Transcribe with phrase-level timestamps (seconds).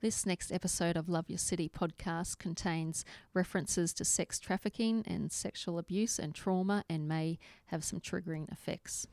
[0.00, 3.04] This next episode of Love Your City podcast contains
[3.34, 7.36] references to sex trafficking and sexual abuse and trauma and may
[7.66, 9.08] have some triggering effects.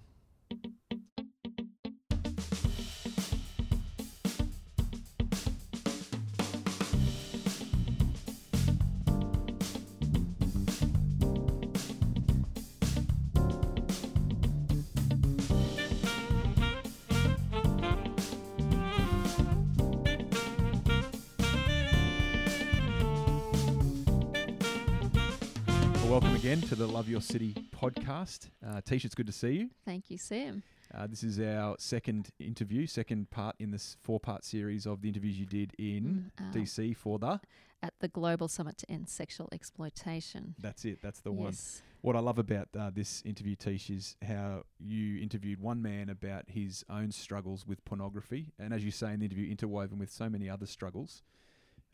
[26.15, 28.47] Welcome again to the Love Your City podcast.
[28.65, 29.69] Uh, Tish, it's good to see you.
[29.83, 30.63] Thank you, Sam.
[30.97, 35.09] Uh, this is our second interview, second part in this four part series of the
[35.09, 37.41] interviews you did in mm, uh, DC for the.
[37.83, 40.55] At the Global Summit to End Sexual Exploitation.
[40.57, 41.41] That's it, that's the yes.
[41.41, 41.55] one.
[41.99, 46.45] What I love about uh, this interview, Tish, is how you interviewed one man about
[46.47, 48.53] his own struggles with pornography.
[48.57, 51.23] And as you say in the interview, interwoven with so many other struggles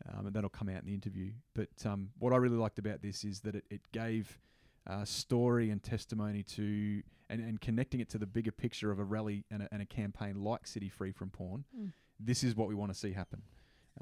[0.08, 1.32] um, and that'll come out in the interview.
[1.54, 4.38] But um, what I really liked about this is that it, it gave
[4.86, 9.04] uh, story and testimony to and, and connecting it to the bigger picture of a
[9.04, 11.64] rally and a, and a campaign like City Free from Porn.
[11.78, 11.92] Mm.
[12.20, 13.42] This is what we want to see happen.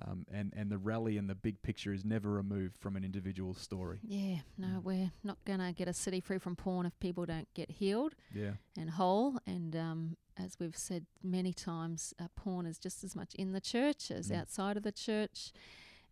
[0.07, 3.55] Um, and and the rally and the big picture is never removed from an individual
[3.55, 3.99] story.
[4.03, 4.85] Yeah, no, mm.
[4.85, 8.15] we're not going to get a city free from porn if people don't get healed.
[8.33, 8.53] Yeah.
[8.79, 9.39] and whole.
[9.47, 13.61] And um, as we've said many times, uh, porn is just as much in the
[13.61, 14.41] church as mm.
[14.41, 15.53] outside of the church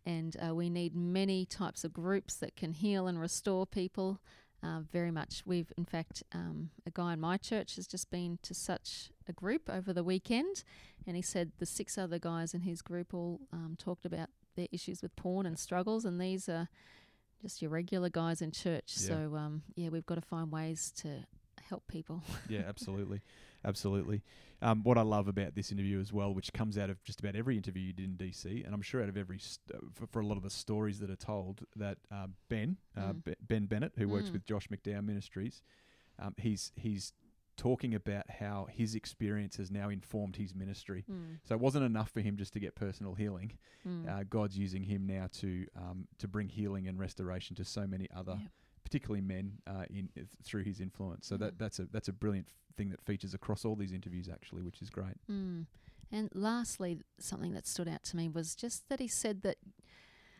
[0.09, 4.19] and uh, we need many types of groups that can heal and restore people.
[4.61, 5.41] Uh, very much.
[5.45, 9.31] We've, in fact, um, a guy in my church has just been to such a
[9.31, 10.65] group over the weekend,
[11.07, 14.67] and he said the six other guys in his group all um, talked about their
[14.69, 16.67] issues with porn and struggles, and these are
[17.41, 18.95] just your regular guys in church.
[18.97, 19.07] Yeah.
[19.07, 21.25] So, um, yeah, we've got to find ways to
[21.69, 22.21] help people.
[22.49, 23.21] yeah, absolutely.
[23.65, 24.23] Absolutely.
[24.61, 27.35] Um, what I love about this interview as well, which comes out of just about
[27.35, 30.07] every interview you did in DC, and I'm sure out of every st- uh, for,
[30.07, 33.35] for, a lot of the stories that are told, that uh, Ben uh, mm.
[33.41, 34.11] Ben Bennett, who mm.
[34.11, 35.61] works with Josh McDowell Ministries,
[36.21, 37.13] um, he's he's
[37.55, 41.05] talking about how his experience has now informed his ministry.
[41.09, 41.39] Mm.
[41.43, 43.53] So it wasn't enough for him just to get personal healing.
[43.87, 44.09] Mm.
[44.09, 48.09] Uh, God's using him now to um, to bring healing and restoration to so many
[48.13, 48.51] other yep
[48.89, 50.09] particularly men, uh, in
[50.43, 51.27] through his influence.
[51.27, 51.39] So mm.
[51.39, 54.81] that that's a that's a brilliant thing that features across all these interviews, actually, which
[54.81, 55.15] is great.
[55.29, 55.67] Mm.
[56.11, 59.57] And lastly, something that stood out to me was just that he said that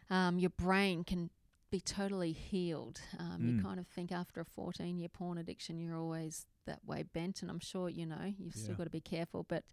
[0.09, 1.29] um, your brain can
[1.69, 3.01] be totally healed.
[3.19, 3.57] Um, mm.
[3.57, 7.43] You kind of think after a 14 year porn addiction, you're always that way bent,
[7.43, 8.63] and I'm sure you know you've yeah.
[8.63, 9.63] still got to be careful, but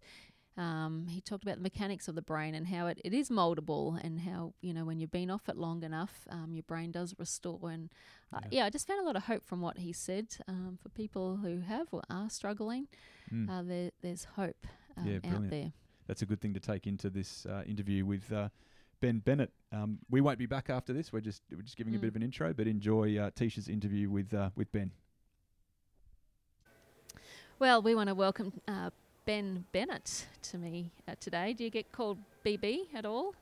[0.57, 4.03] um, he talked about the mechanics of the brain and how it, it is moldable
[4.03, 7.13] and how, you know, when you've been off it long enough, um, your brain does
[7.19, 7.69] restore.
[7.69, 7.89] And
[8.33, 8.59] uh, yeah.
[8.59, 8.65] yeah.
[8.65, 11.59] I just found a lot of hope from what he said um, for people who
[11.59, 12.87] have or are struggling.
[13.31, 13.49] Mm.
[13.49, 14.65] Uh, there, there's hope
[14.97, 15.73] um, yeah, out there.
[16.07, 18.49] That's a good thing to take into this uh, interview with uh,
[18.99, 19.51] Ben Bennett.
[19.71, 21.13] Um, we won't be back after this.
[21.13, 21.97] We're just we're just giving mm.
[21.97, 22.11] a bit mm.
[22.11, 24.91] of an intro, but enjoy uh, Tisha's interview with uh, with Ben.
[27.59, 28.91] Well, we want to welcome uh,
[29.27, 31.51] Ben Bennett to me uh, today.
[31.51, 33.35] Do you get called BB at all?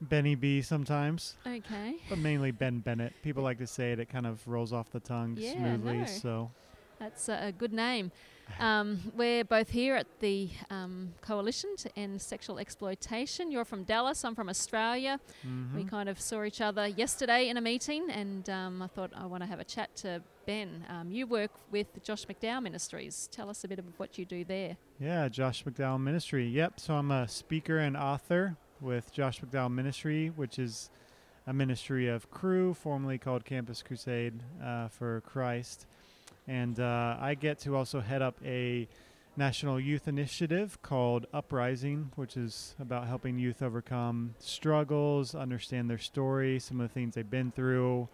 [0.00, 1.36] Benny B sometimes.
[1.46, 1.98] Okay.
[2.08, 3.12] But mainly Ben Bennett.
[3.22, 4.00] People like to say it.
[4.00, 5.98] It kind of rolls off the tongue yeah, smoothly.
[5.98, 6.06] No.
[6.06, 6.50] So
[6.98, 8.10] that's a good name.
[8.58, 13.52] Um, we're both here at the um, Coalition to End Sexual Exploitation.
[13.52, 15.20] You're from Dallas, I'm from Australia.
[15.46, 15.76] Mm-hmm.
[15.76, 19.26] We kind of saw each other yesterday in a meeting, and um, I thought I
[19.26, 20.84] want to have a chat to Ben.
[20.88, 23.28] Um, you work with Josh McDowell Ministries.
[23.30, 24.76] Tell us a bit of what you do there.
[24.98, 26.44] Yeah, Josh McDowell Ministry.
[26.48, 30.90] Yep, so I'm a speaker and author with Josh McDowell Ministry, which is
[31.46, 35.86] a ministry of Cru, formerly called Campus Crusade uh, for Christ.
[36.48, 38.88] And uh, I get to also head up a
[39.36, 46.58] national youth initiative called Uprising, which is about helping youth overcome struggles, understand their story,
[46.58, 48.08] some of the things they've been through,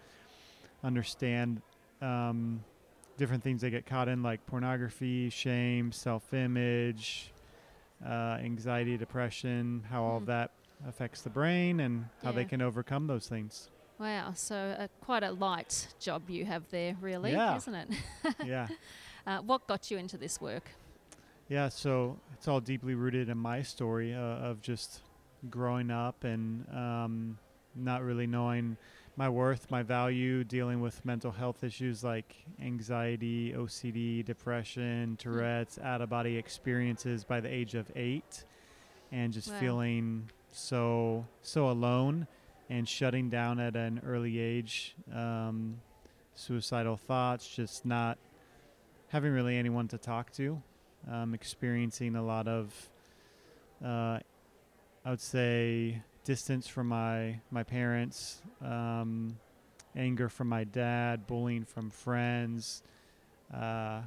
[0.85, 1.63] understand
[2.01, 2.63] um,
[3.17, 7.33] different things they get caught in, like pornography, shame, self image,
[8.05, 10.27] uh, anxiety, depression, how all of mm.
[10.27, 10.51] that
[10.87, 12.37] affects the brain, and how yeah.
[12.37, 13.71] they can overcome those things.
[13.99, 17.57] Wow, so uh, quite a light job you have there, really, yeah.
[17.57, 17.89] isn't it?
[18.45, 18.69] yeah.
[19.27, 20.71] Uh, what got you into this work?
[21.49, 25.01] Yeah, so it's all deeply rooted in my story uh, of just
[25.49, 27.39] growing up and um,
[27.75, 28.77] not really knowing
[29.17, 35.15] my worth, my value, dealing with mental health issues like anxiety, OCD, depression, hmm.
[35.15, 38.45] Tourette's, out of body experiences by the age of eight,
[39.13, 39.61] and just wow.
[39.61, 42.27] feeling so so alone
[42.69, 45.81] and shutting down at an early age, um,
[46.35, 48.19] suicidal thoughts, just not
[49.09, 50.61] having really anyone to talk to,
[51.11, 52.75] um, experiencing a lot of,
[53.85, 54.19] uh,
[55.05, 59.39] I would say, distance from my my parents, um,
[59.95, 62.83] anger from my dad, bullying from friends,
[63.55, 64.03] uh,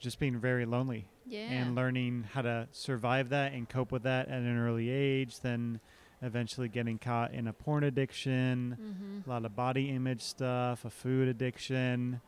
[0.00, 1.42] just being very lonely Yeah.
[1.50, 5.40] and learning how to survive that and cope with that at an early age.
[5.40, 5.80] Then
[6.22, 9.30] eventually getting caught in a porn addiction, mm-hmm.
[9.30, 12.20] a lot of body image stuff, a food addiction,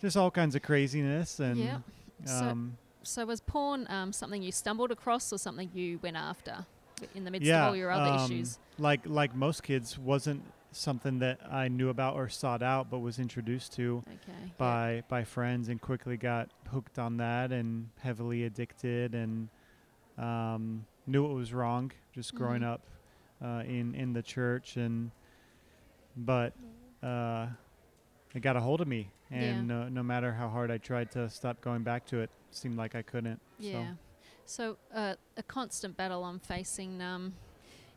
[0.00, 1.38] just all kinds of craziness.
[1.40, 1.82] And.
[2.24, 6.66] So- um, So was porn um, something you stumbled across or something you went after
[7.14, 8.58] in the midst yeah, of all your other um, issues?
[8.78, 10.42] like like most kids, wasn't
[10.72, 14.18] something that I knew about or sought out, but was introduced to Okay.
[14.28, 14.48] yeah.
[14.58, 19.48] by by friends and quickly got hooked on that and heavily addicted and
[20.18, 22.72] um, knew it was wrong just growing Mhm.
[22.72, 22.82] up
[23.42, 25.10] uh, in in the church and
[26.16, 26.52] but
[27.02, 27.46] uh,
[28.34, 29.74] it got a hold of me and Yeah.
[29.82, 32.94] no, no matter how hard I tried to stop going back to it seemed like
[32.94, 33.72] I couldn't Yeah.
[33.72, 33.98] So
[34.58, 37.34] uh, a constant battle I'm facing um,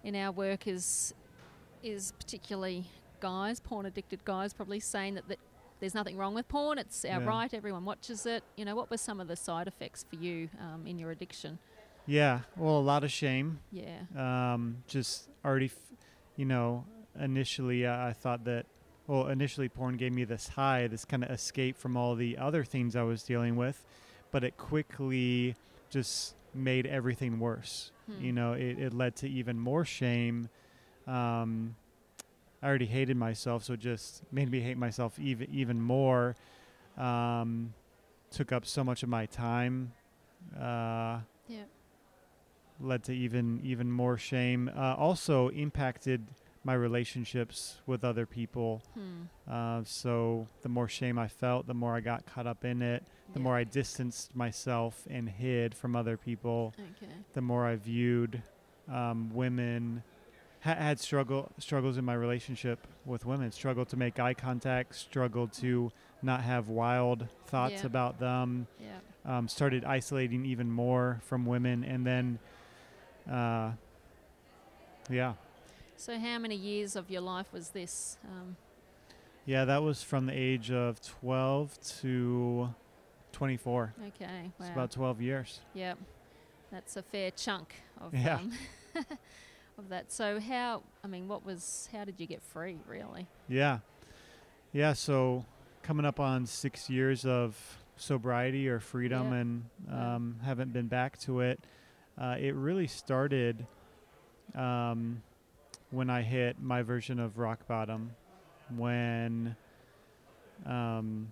[0.03, 1.13] in our work is
[1.81, 2.85] is particularly
[3.19, 5.39] guys, porn addicted guys, probably saying that, that
[5.79, 6.77] there's nothing wrong with porn.
[6.77, 7.27] It's our Yeah.
[7.27, 7.53] right.
[7.53, 8.43] Everyone watches it.
[8.55, 11.59] You know, what were some of the side effects for you um, in your addiction?
[12.05, 14.01] yeah well a lot of shame Yeah.
[14.17, 15.93] um, just already, f-
[16.35, 16.83] you know,
[17.17, 18.65] initially uh, I thought that,
[19.07, 22.65] well, initially porn gave me this high, this kind of escape from all the other
[22.65, 23.85] things I was dealing with,
[24.31, 25.55] but it quickly
[25.89, 27.91] just made everything worse.
[28.05, 28.23] Hmm.
[28.23, 30.49] You know, it, it led to even more shame.
[31.07, 31.75] Um,
[32.61, 36.35] I already hated myself, so it just made me hate myself even even more.
[36.97, 37.73] Um,
[38.31, 39.91] took up so much of my time.
[40.57, 41.63] Uh, Yeah.
[42.79, 44.69] led to even even more shame.
[44.75, 46.25] Uh, also impacted
[46.63, 48.81] my relationships with other people.
[48.93, 49.51] Hmm.
[49.51, 53.03] Uh, so the more shame I felt, the more I got caught up in it.
[53.33, 53.43] The Yeah.
[53.43, 56.73] more I distanced myself and hid from other people.
[56.79, 57.11] Okay.
[57.33, 58.41] The more I viewed
[58.89, 60.03] um, women.
[60.61, 63.51] Ha- had struggle struggles in my relationship with women.
[63.51, 64.95] Struggled to make eye contact.
[64.95, 67.85] Struggled to not have wild thoughts Yeah.
[67.87, 69.37] about them Yeah.
[69.37, 72.39] um, started isolating even more from women, and then,
[73.29, 73.71] uh,
[75.09, 75.33] yeah,
[75.95, 78.17] So how many years of your life was this?
[78.25, 78.57] Um,
[79.45, 82.73] yeah, that was from the age of 12 to
[83.31, 83.93] 24.
[84.07, 84.25] okay.
[84.25, 84.51] Wow.
[84.59, 85.59] It's about 12 years.
[85.73, 85.97] Yep.
[86.71, 88.35] That's a fair chunk of Yeah.
[88.37, 88.51] um,
[89.77, 90.11] of that.
[90.11, 93.27] So how I mean what was how did you get free really?
[93.47, 93.79] Yeah,
[94.71, 94.93] yeah.
[94.93, 95.45] So
[95.83, 97.55] coming up on six years of
[97.95, 99.37] sobriety or freedom, Yeah.
[99.39, 101.59] and um, haven't been back to it.
[102.19, 103.65] Uh, it really started
[104.55, 105.21] um,
[105.93, 108.15] when I hit my version of rock bottom,
[108.75, 109.55] when
[110.65, 111.31] um,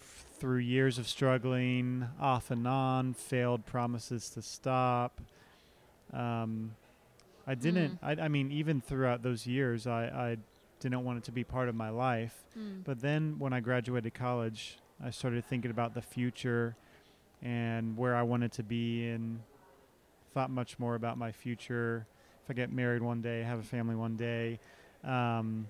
[0.00, 5.20] f- through years of struggling off and on, failed promises to stop.
[6.12, 6.76] Um,
[7.48, 7.98] I didn't.
[8.02, 10.36] I, I mean, even throughout those years, I, I
[10.78, 12.44] didn't want it to be part of my life.
[12.56, 12.84] Mm.
[12.84, 16.76] But then when I graduated college, I started thinking about the future
[17.42, 19.40] and where I wanted to be and
[20.32, 22.06] thought much more about my future.
[22.46, 24.60] If I get married one day, have a family one day,
[25.02, 25.66] um,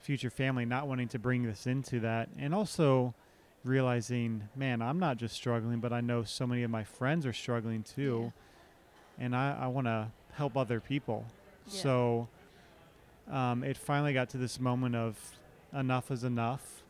[0.00, 2.28] future family, not wanting to bring this into that.
[2.36, 3.14] And also
[3.62, 7.32] realizing, man, I'm not just struggling, but I know so many of my friends are
[7.32, 8.32] struggling too.
[9.16, 11.24] And I, I want to help other people.
[11.68, 11.82] Yeah.
[11.82, 12.28] So
[13.30, 15.16] um, it finally got to this moment of
[15.72, 16.82] enough is enough.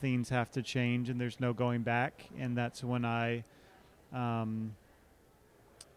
[0.00, 2.24] Things have to change, and there's no going back.
[2.36, 3.44] And that's when I
[4.12, 4.74] um,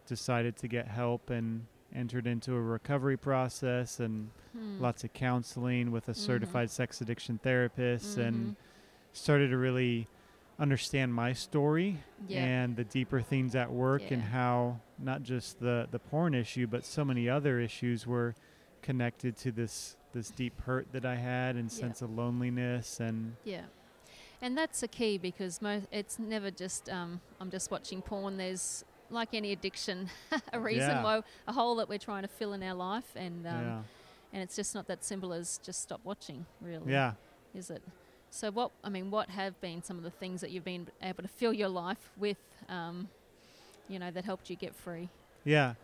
[0.06, 4.80] decided to get help and entered into a recovery process and Hmm.
[4.80, 8.56] lots of counseling with a certified sex addiction therapist and Mhm.
[9.12, 10.06] started to really
[10.58, 11.98] understand my story
[12.28, 12.44] Yeah.
[12.44, 16.84] and the deeper things at work and how not just the the porn issue but
[16.84, 18.34] so many other issues were
[18.82, 21.76] connected to this this deep hurt that I had and Yeah.
[21.80, 23.64] sense of loneliness and Yeah.
[24.40, 28.36] And that's a key because mo- it's never just um, I'm just watching porn.
[28.36, 30.10] There's like any addiction,
[30.52, 31.02] a reason Yeah.
[31.02, 33.82] why a hole that we're trying to fill in our life, and um, yeah
[34.32, 36.90] and it's just not that simple as just stop watching, really.
[36.92, 37.12] yeah
[37.54, 37.82] Is it?
[38.30, 41.22] So what I mean, what have been some of the things that you've been able
[41.22, 43.08] to fill your life with, um,
[43.88, 45.08] you know, that helped you get free?
[45.44, 45.74] yeah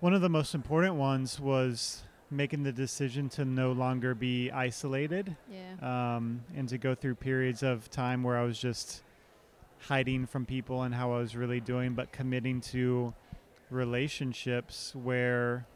[0.00, 5.36] one of the most important ones was making the decision to no longer be isolated
[5.50, 6.16] Yeah.
[6.16, 9.02] um, and to go through periods of time where I was just
[9.80, 13.14] hiding from people and how I was really doing, but committing to
[13.70, 15.66] relationships where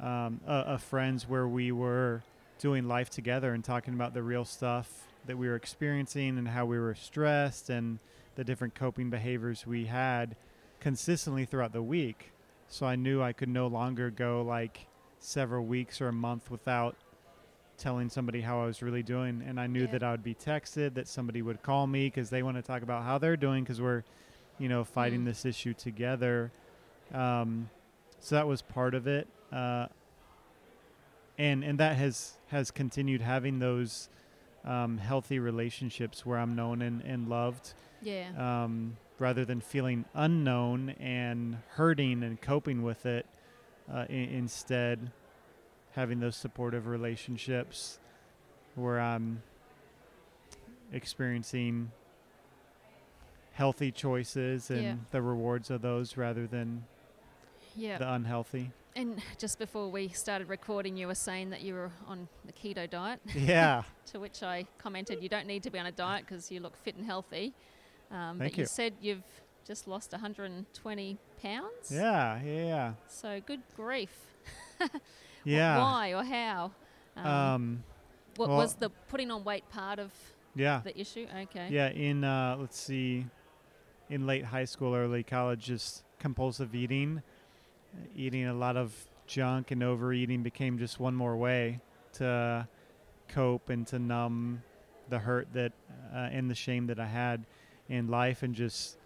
[0.00, 0.40] um,
[0.78, 2.22] friends where we were
[2.58, 6.64] doing life together and talking about the real stuff that we were experiencing and how
[6.64, 7.98] we were stressed and
[8.34, 10.36] the different coping behaviors we had
[10.80, 12.32] consistently throughout the week.
[12.68, 14.86] So I knew I could no longer go like
[15.18, 16.96] several weeks or a month without
[17.78, 19.42] telling somebody how I was really doing.
[19.46, 19.92] And I knew Yeah.
[19.92, 22.82] that I would be texted, that somebody would call me because they want to talk
[22.82, 24.02] about how they're doing because we're,
[24.58, 25.26] you know, fighting Mm.
[25.26, 26.50] this issue together.
[27.12, 27.70] Um,
[28.20, 29.28] so that was part of it.
[29.52, 29.86] Uh,
[31.38, 34.08] and and that has has continued having those
[34.64, 38.30] um, healthy relationships where I'm known and, and loved Yeah.
[38.64, 43.24] um, rather than feeling unknown and hurting and coping with it.
[43.90, 45.12] Uh, I- instead,
[45.92, 47.98] having those supportive relationships
[48.74, 49.42] where I'm
[50.92, 51.90] experiencing
[53.52, 54.94] healthy choices and Yeah.
[55.10, 56.84] the rewards of those rather than
[57.74, 57.98] yeah.
[57.98, 58.70] the unhealthy.
[58.94, 62.88] And just before we started recording, you were saying that you were on the keto
[62.88, 63.82] diet, yeah.
[64.06, 66.76] to which I commented, you don't need to be on a diet because you look
[66.76, 67.52] fit and healthy.
[68.10, 68.66] Um, Thank but you you.
[68.66, 69.22] said you've
[69.66, 71.90] just lost 120 pounds.
[71.90, 72.40] Yeah.
[72.42, 72.64] Yeah.
[72.66, 72.92] Yeah.
[73.08, 74.16] So good grief.
[75.44, 75.78] Yeah.
[75.78, 76.72] Why or how?
[77.16, 77.84] Um, Um,
[78.36, 80.12] what well- was the putting on weight part of
[80.54, 80.80] yeah.
[80.84, 81.26] the issue?
[81.44, 81.68] Okay.
[81.70, 83.26] Yeah, in uh, let's see,
[84.08, 87.22] in late high school, early college, just compulsive eating,
[88.16, 88.92] eating a lot of
[89.26, 91.80] junk and overeating became just one more way
[92.14, 92.66] to
[93.28, 94.62] cope and to numb
[95.10, 95.72] the hurt that
[96.14, 97.44] uh, and the shame that I had
[97.88, 98.98] in life, and just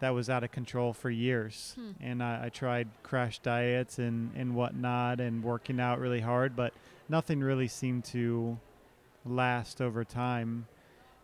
[0.00, 1.74] that was out of control for years.
[1.76, 1.90] Hmm.
[2.00, 6.72] And I, I tried crash diets and and whatnot, and working out really hard, but
[7.08, 8.58] nothing really seemed to
[9.24, 10.66] last over time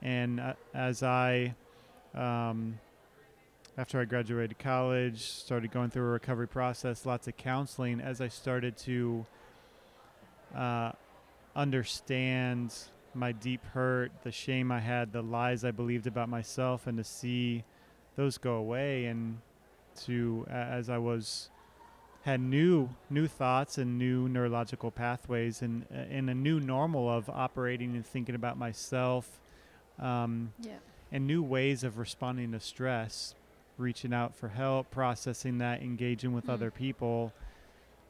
[0.03, 1.55] and uh, as I,
[2.15, 2.79] um,
[3.79, 8.01] after I graduated college, started going through a recovery process, lots of counseling.
[8.01, 9.25] As I started to
[10.55, 10.93] uh,
[11.55, 12.75] understand
[13.15, 17.05] my deep hurt, the shame I had, the lies I believed about myself, and to
[17.05, 17.63] see
[18.17, 19.41] those go away, and
[20.05, 21.49] to as I was
[22.23, 27.29] had new new thoughts and new neurological pathways, and uh, and a new normal of
[27.29, 29.39] operating and thinking about myself
[29.99, 30.79] um, Yeah.
[31.11, 33.35] and new ways of responding to stress,
[33.77, 36.51] reaching out for help, processing that, engaging with Mm.
[36.55, 37.33] other people,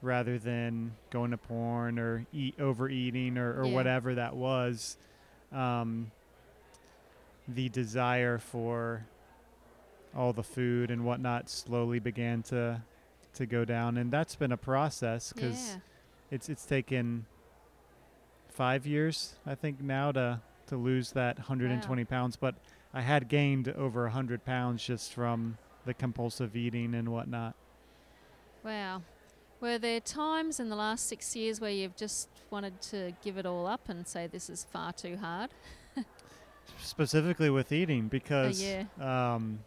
[0.00, 3.74] rather than going to porn or eat overeating or, or Yeah.
[3.74, 4.96] whatever that was.
[5.50, 6.12] Um,
[7.48, 9.04] the desire for
[10.16, 12.82] all the food and whatnot slowly began to
[13.34, 15.80] to go down, and that's been a process because Yeah.
[16.30, 17.24] it's it's taken
[18.48, 22.36] five years, I think, now to to lose that 120 pounds.
[22.36, 22.54] But
[22.94, 27.54] I had gained over 100 pounds just from the compulsive eating and whatnot.
[28.62, 29.02] Wow.
[29.60, 33.46] Were there times in the last six years where you've just wanted to give it
[33.46, 35.50] all up and say this is far too hard?
[36.82, 38.84] Specifically with eating, because yeah.
[39.00, 39.60] um,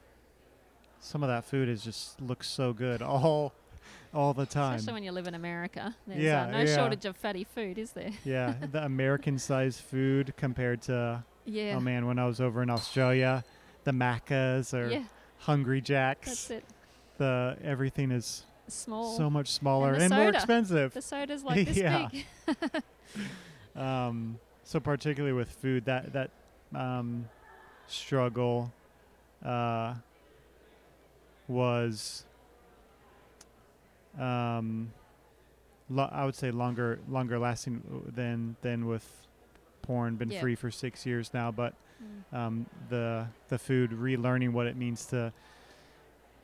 [1.06, 3.54] some of that food is just looks so good all
[4.14, 4.76] all the time.
[4.76, 5.96] Especially when you live in America.
[6.08, 6.76] There's Yeah, uh, no yeah.
[6.76, 8.12] shortage of fatty food, is there?
[8.24, 11.76] yeah, the American-sized food compared to Yeah.
[11.76, 13.44] oh man, when I was over in Australia,
[13.84, 15.04] the Maccas or yeah,
[15.40, 16.28] Hungry Jacks.
[16.28, 16.66] that's it.
[17.18, 19.16] The everything is Small.
[19.16, 20.94] so much smaller the and, more expensive.
[20.94, 22.10] the soda's like this Yeah.
[22.12, 22.26] big.
[23.76, 26.32] Um, so particularly with food, that that
[26.74, 27.28] um,
[27.88, 28.72] struggle
[29.44, 29.96] uh,
[31.48, 32.26] was,
[34.20, 34.92] um,
[35.90, 37.82] lo- I would say longer longer lasting
[38.16, 39.28] than than with
[39.82, 40.16] porn.
[40.16, 40.42] Been Yeah.
[40.42, 41.74] free for six years now, but
[42.04, 42.38] Mm.
[42.38, 45.32] um, the the food, relearning what it means to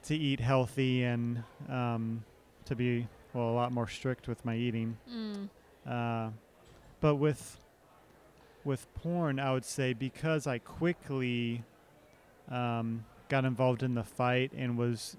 [0.04, 2.24] to eat healthy and um,
[2.66, 4.98] to be well a lot more strict with my eating.
[5.10, 5.50] Mm.
[5.86, 6.32] Uh,
[7.00, 7.58] but with
[8.64, 11.64] with porn, I would say because I quickly
[12.50, 15.16] um, got involved in the fight and was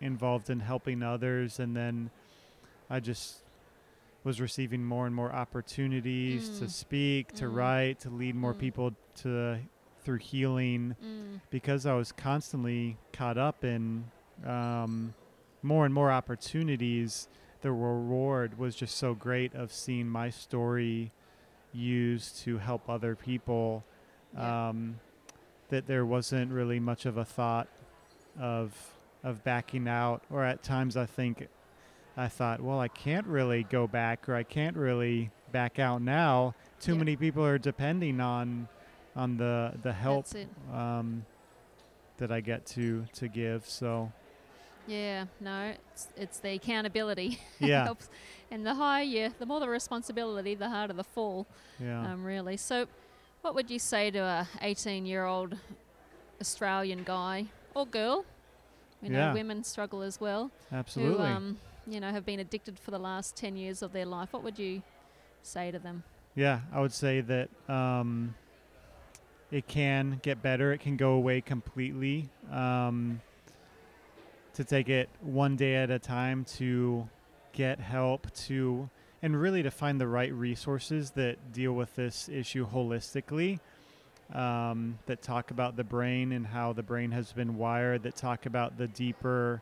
[0.00, 2.10] involved in helping others, and then
[2.88, 3.42] I just
[4.24, 6.70] was receiving more and more opportunities to Mm.
[6.70, 7.54] speak, to Mm.
[7.54, 8.58] write, to lead more Mm.
[8.58, 9.58] people to
[10.02, 11.40] through healing Mm.
[11.50, 14.04] because I was constantly caught up in
[14.42, 15.12] um,
[15.62, 17.28] more and more opportunities,
[17.60, 21.12] the reward was just so great of seeing my story
[21.74, 23.84] used to help other people
[24.32, 24.68] Yeah.
[24.70, 24.98] um,
[25.70, 27.68] that there wasn't really much of a thought
[28.38, 28.72] of
[29.24, 31.46] of backing out or at times I think
[32.16, 36.54] I thought well I can't really go back or I can't really back out now
[36.80, 36.98] too Yeah.
[36.98, 38.68] many people are depending on
[39.16, 40.26] on the the help
[40.72, 41.24] um,
[42.18, 43.66] that I get to to give.
[43.66, 44.12] So
[44.86, 48.08] Yeah, no, it's, it's the accountability yeah, helps.
[48.50, 51.46] And the higher, you, the more the responsibility, the harder the fall,
[51.78, 52.56] yeah, um, really.
[52.56, 52.86] So,
[53.42, 55.56] what would you say to a 18 year old
[56.40, 58.24] Australian guy or girl?
[59.02, 59.32] We know Yeah.
[59.32, 60.50] women struggle as well.
[60.72, 61.16] absolutely.
[61.28, 61.56] Who, um,
[61.86, 64.58] you know, have been addicted for the last 10 years of their life, what would
[64.58, 64.82] you
[65.42, 66.02] say to them?
[66.34, 68.34] Yeah, I would say that um,
[69.50, 70.72] it can get better.
[70.72, 72.28] It can go away completely.
[72.52, 73.20] Um,
[74.54, 77.08] to take it one day at a time to
[77.52, 78.90] get help to
[79.22, 83.60] and really to find the right resources that deal with this issue holistically
[84.32, 88.46] um, that talk about the brain and how the brain has been wired that talk
[88.46, 89.60] about the deeper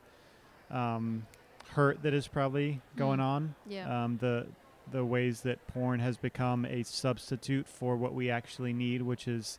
[0.71, 1.27] um,
[1.71, 3.23] hurt that is probably going Mm.
[3.25, 4.05] on Yeah.
[4.05, 4.47] um, the
[4.91, 9.59] the ways that porn has become a substitute for what we actually need, which is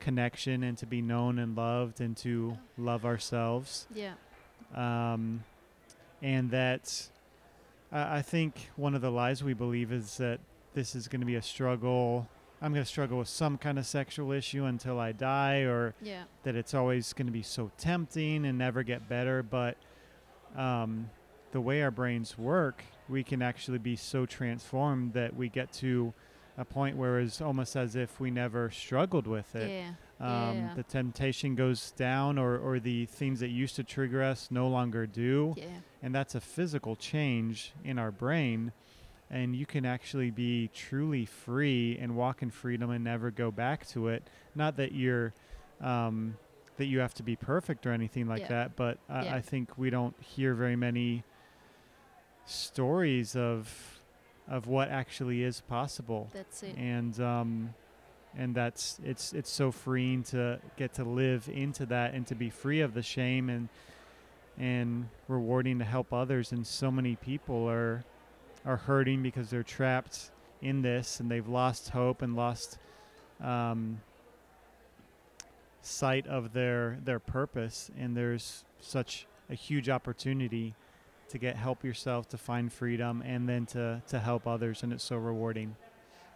[0.00, 3.86] connection and to be known and loved and to love ourselves.
[3.94, 4.12] yeah.
[4.74, 5.44] Um,
[6.20, 7.08] and that
[7.92, 10.40] I think one of the lies we believe is that
[10.74, 12.28] this is going to be a struggle.
[12.62, 16.24] I'm going to struggle with some kind of sexual issue until I die, or Yeah.
[16.44, 19.42] that it's always going to be so tempting and never get better.
[19.42, 19.76] But
[20.56, 21.10] um,
[21.52, 26.12] the way our brains work, we can actually be so transformed that we get to
[26.58, 29.70] a point where it's almost as if we never struggled with it.
[29.70, 29.90] Yeah.
[30.20, 30.74] Um, Yeah.
[30.74, 35.06] The temptation goes down, or, or the things that used to trigger us no longer
[35.06, 35.54] do.
[35.56, 35.64] Yeah.
[36.02, 38.72] And that's a physical change in our brain.
[39.30, 43.86] And you can actually be truly free and walk in freedom and never go back
[43.88, 44.28] to it.
[44.54, 45.32] Not that you're.
[45.80, 46.36] Um,
[46.76, 48.48] that you have to be perfect or anything like Yeah.
[48.48, 49.34] that, but I, Yeah.
[49.34, 51.24] I think we don't hear very many
[52.46, 53.96] stories of
[54.48, 56.74] of what actually is possible That's it.
[56.76, 57.74] and um,
[58.36, 62.50] and that's it's it's so freeing to get to live into that and to be
[62.50, 63.68] free of the shame and
[64.60, 68.04] and rewarding to help others and so many people are
[68.66, 72.78] are hurting because they're trapped in this and they've lost hope and lost
[73.42, 74.02] um,
[75.80, 77.90] sight of their their purpose.
[77.98, 80.74] And there's such a huge opportunity
[81.30, 85.04] to get help yourself to find freedom and then to to help others and it's
[85.04, 85.74] so rewarding.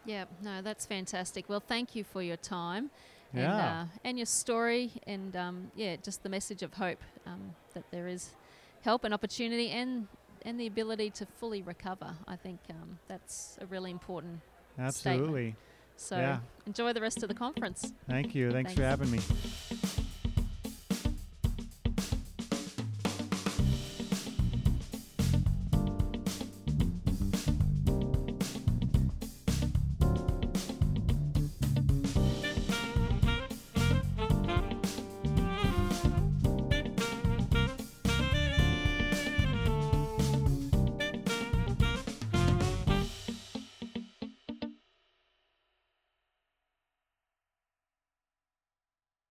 [0.07, 1.49] Yeah, no, that's fantastic.
[1.49, 2.91] Well, thank you for your time
[3.35, 3.81] and Yeah.
[3.83, 8.09] uh, and your story, and um, yeah, just the message of hope um, that there
[8.09, 8.31] is
[8.83, 10.07] help and opportunity, and
[10.47, 12.15] and the ability to fully recover.
[12.29, 14.41] I think um, that's a really important.
[14.79, 15.55] Absolutely.
[15.97, 16.41] So Yeah.
[16.67, 17.93] enjoy the rest of the conference.
[18.09, 18.51] Thank you.
[18.51, 19.21] Thanks, for having me.